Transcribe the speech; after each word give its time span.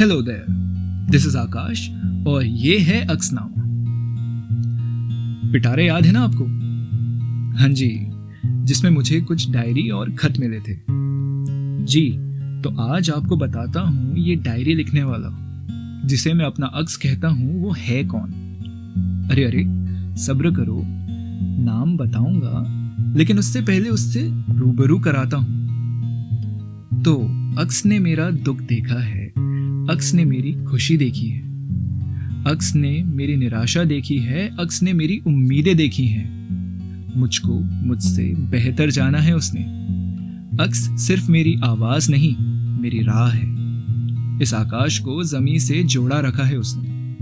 Hello 0.00 0.22
there 0.22 0.46
this 1.10 1.26
is 1.26 1.36
Akash 1.36 1.90
और 2.26 2.44
ये 2.46 2.78
है 2.78 3.06
अक्सनामा 3.06 3.62
पिटारे 5.52 5.86
याद 5.86 6.06
है 6.06 6.12
ना 6.12 6.20
आपको? 6.20 6.44
हाँ 7.58 7.68
जी, 7.68 8.10
जिसमें 8.64 8.90
मुझे 8.90 9.20
कुछ 9.20 9.50
डायरी 9.50 9.90
और 9.90 10.10
खत 10.10 10.34
मिले 10.40 10.60
थे। 10.60 10.76
जी 11.84 12.10
तो 12.62 12.80
आज 12.80 13.10
आपको 13.10 13.36
बताता 13.36 13.80
हूँ 13.80 14.16
ये 14.18 14.36
डायरी 14.36 14.74
लिखने 14.74 15.04
वाला। 15.04 15.30
जिसे 16.04 16.34
मैं 16.34 16.44
अपना 16.44 16.66
अक्स 16.66 16.96
कहता 16.96 17.28
हूँ, 17.28 17.62
वो 17.62 17.74
है 17.78 18.04
कौन? 18.04 18.30
अरे 19.30 19.44
अरे, 19.44 19.64
सब्र 20.16 20.50
करो, 20.50 20.82
नाम 21.64 21.96
बताऊँगा, 21.96 22.64
लेकिन 23.18 23.38
उससे 23.38 23.60
पहले 23.60 23.88
उससे 23.88 24.30
रूबरू 24.58 24.98
कराता 24.98 25.36
हूँ। 25.36 25.56
तो 27.02 27.14
अक्स 27.58 27.86
ने 27.86 27.98
मेरा 27.98 28.30
दुख 28.30 28.60
देखा 28.60 29.02
है। 29.02 29.35
अक्स 29.90 30.14
ने 30.14 30.24
मेरी 30.24 30.64
खुशी 30.64 30.96
देखी 30.96 31.28
है। 31.28 31.40
अक्स 32.44 32.74
ने 32.74 33.02
मेरी 33.04 33.36
निराशा 33.36 33.84
देखी 33.84 34.16
है, 34.16 34.56
अक्स 34.60 34.82
ने 34.82 34.92
मेरी 34.92 35.20
उम्मीदें 35.26 35.76
देखी 35.76 36.06
हैं। 36.06 36.36
मुझको 37.20 37.60
मुझसे 37.60 38.34
बेहतर 38.34 38.90
जाना 38.90 39.18
है 39.18 39.36
उसने। 39.36 39.60
अक्स 40.64 41.06
सिर्फ़ 41.06 41.30
मेरी 41.30 41.56
आवाज़ 41.64 42.10
नहीं, 42.10 42.36
मेरी 42.80 42.98
राह 43.02 43.30
है। 43.30 43.56
इस 44.42 44.54
आकाश 44.54 44.98
को 44.98 45.24
जमी 45.24 45.58
से 45.58 45.84
जोड़ा 45.84 46.20
रखा 46.20 46.44
है 46.44 46.58
उसने। 46.58 47.16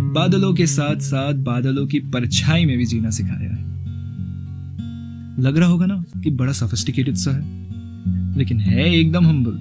बादलों 0.00 0.54
के 0.54 0.66
साथ 0.66 0.96
साथ 0.96 1.34
बादलों 1.34 1.86
की 1.86 1.98
परछाई 1.98 2.64
में 2.64 2.78
भी 2.78 2.84
जीना 2.84 3.10
सिखाया 3.10 3.54
है। 3.54 3.64
लग 5.40 5.56
रहा 5.56 5.68
होगा 5.68 5.86
ना 5.86 6.04
कि 6.20 6.30
बड़ा 6.30 6.52
सोफिस्टिकेटेड 6.52 7.14
सा 7.14 7.30
है। 7.30 7.60
लेकिन 8.38 8.60
है 8.60 8.94
एकदम 8.94 9.26
हम्बल 9.26 9.58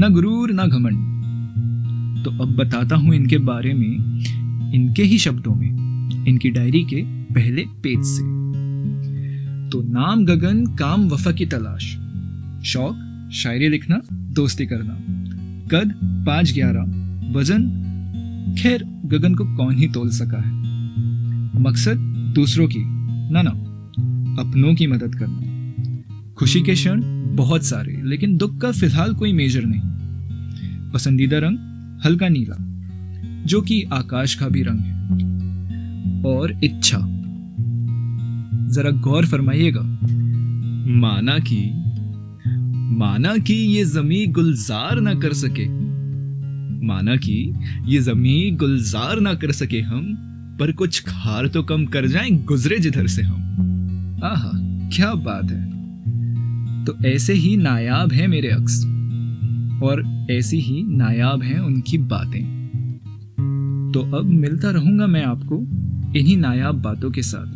ना 0.00 0.08
गुरूर, 0.08 0.52
ना 0.52 0.66
घमंड। 0.66 1.17
तो 2.24 2.30
अब 2.30 2.56
बताता 2.56 2.96
हूँ 2.96 3.14
इनके 3.14 3.38
बारे 3.38 3.74
में, 3.74 3.94
इनके 4.74 5.02
ही 5.02 5.18
शब्दों 5.18 5.54
में, 5.54 5.68
इनकी 6.26 6.50
डायरी 6.50 6.84
के 6.84 7.02
पहले 7.34 7.62
पेज 7.62 8.04
से। 8.04 8.22
तो 9.70 9.82
नाम 9.82 10.24
गगन, 10.24 10.66
काम 10.66 11.08
वफा 11.08 11.32
की 11.32 11.46
तलाश। 11.46 11.98
शौक, 12.64 13.28
शायरी 13.32 13.68
लिखना, 13.68 14.00
दोस्ती 14.12 14.66
करना। 14.66 14.94
कद, 15.68 15.92
पाँच 16.04 16.54
ग्यारह। 16.54 16.82
वज़न, 17.38 17.60
खैर, 18.58 18.84
गगन 18.84 19.34
को 19.34 19.56
कौन 19.56 19.76
ही 19.76 19.88
तोल 19.88 20.08
सका 20.08 20.42
है। 20.42 20.52
मकसद, 21.60 21.96
दूसरों 22.34 22.68
की। 22.68 22.80
ना 23.32 23.42
ना, 23.42 23.50
अपनों 24.42 24.74
की 24.74 24.86
मदद 24.86 25.14
करना। 25.14 25.48
खुशी 26.38 26.60
के 26.60 26.74
क्षण 26.74 27.02
बहुत 27.36 27.64
सारे, 27.64 28.02
लेकिन 28.04 28.36
दुख 28.36 28.58
का 28.58 28.72
फ़िलहाल 28.72 29.14
कोई 29.14 29.32
मेजर 29.32 29.62
नहीं। 29.64 29.80
पसंदीदा 30.90 31.38
रंग 31.38 31.67
हल्का 32.04 32.28
नीला, 32.28 32.56
जो 33.44 33.60
कि 33.60 33.82
आकाश 33.82 34.34
का 34.34 34.48
भी 34.48 34.62
रंग 34.62 34.80
है। 34.80 34.98
और 36.24 36.60
इच्छा। 36.64 36.98
जरा 38.68 38.90
गौर 38.90 39.26
फरमाइएगा। 39.26 39.80
माना 40.90 41.38
कि 41.38 41.84
माना 42.98 43.36
कि 43.36 43.54
ये 43.54 43.84
जमी 43.84 44.26
गुलजार 44.26 45.00
ना 45.00 45.14
कर 45.14 45.32
सके। 45.32 45.68
माना 46.86 47.16
कि 47.16 47.52
ये 47.86 48.00
जमी 48.00 48.50
गुलजार 48.50 49.20
ना 49.20 49.34
कर 49.34 49.52
सके 49.52 49.80
हम, 49.80 50.14
पर 50.60 50.72
कुछ 50.72 51.00
खार 51.00 51.48
तो 51.48 51.62
कम 51.62 51.84
कर 51.86 52.06
जाएँ 52.06 52.30
गुजरे 52.30 52.78
जिधर 52.78 53.06
से 53.06 53.22
हम। 53.22 53.40
आहा, 54.24 54.50
क्या 54.88 55.14
बात 55.14 55.50
है। 55.50 55.68
तो 56.84 56.96
ऐसे 57.06 57.32
ही 57.32 57.56
नायाब 57.56 58.12
है 58.12 58.26
मेरे 58.26 58.48
अक्स। 58.48 58.97
और 59.82 60.26
ऐसी 60.30 60.60
ही 60.60 60.82
नायाब 60.82 61.42
हैं 61.42 61.58
उनकी 61.58 61.98
बातें। 61.98 62.58
तो 63.94 64.00
अब 64.16 64.24
मिलता 64.24 64.70
रहूँगा 64.70 65.06
मैं 65.06 65.24
आपको 65.24 65.58
इन्हीं 66.18 66.36
नायाब 66.36 66.82
बातों 66.82 67.10
के 67.10 67.22
साथ, 67.22 67.46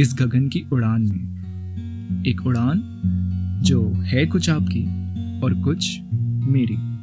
इस 0.00 0.16
गगन 0.20 0.48
की 0.48 0.64
उड़ान 0.72 1.02
में। 1.02 2.24
एक 2.26 2.46
उड़ान 2.46 2.82
जो 3.64 3.92
है 3.92 4.26
कुछ 4.26 4.50
आपकी 4.50 4.84
और 5.40 5.54
कुछ 5.54 5.98
मेरी। 6.48 6.95